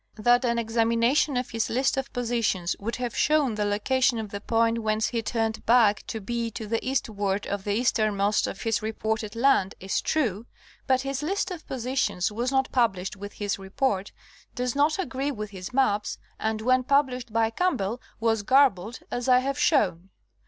That 0.15 0.43
an 0.45 0.57
examination 0.57 1.37
of 1.37 1.51
his 1.51 1.69
list 1.69 1.95
of 1.95 2.11
positions 2.11 2.75
would 2.79 2.95
have 2.95 3.15
shown 3.15 3.53
the 3.53 3.65
location 3.65 4.17
of 4.17 4.31
the 4.31 4.41
point 4.41 4.79
whence 4.81 5.09
he 5.09 5.21
turned 5.21 5.63
back 5.67 6.01
to 6.07 6.19
be 6.19 6.49
to 6.49 6.65
the 6.65 6.83
east 6.83 7.07
ward 7.07 7.45
of 7.45 7.65
the 7.65 7.73
easternmost 7.75 8.47
of 8.47 8.63
his 8.63 8.81
reported 8.81 9.35
land 9.35 9.75
is 9.79 10.01
true, 10.01 10.47
but 10.87 11.01
his 11.01 11.21
list 11.21 11.51
of 11.51 11.67
positions 11.67 12.31
was 12.31 12.51
not 12.51 12.71
published 12.71 13.15
with 13.15 13.33
his 13.33 13.59
report, 13.59 14.11
does 14.55 14.75
not 14.75 14.97
agree 14.97 15.29
with 15.31 15.51
his 15.51 15.71
maps, 15.71 16.17
and 16.39 16.61
when 16.63 16.81
published 16.81 17.31
by 17.31 17.51
Campbell 17.51 18.01
was 18.19 18.41
garbled, 18.41 19.01
as 19.11 19.29
I 19.29 19.37
have 19.37 19.59
shown. 19.59 20.09